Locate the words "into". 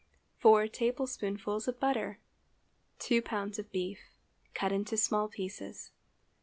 4.71-4.97